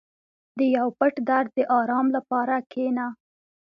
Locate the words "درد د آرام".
1.29-2.07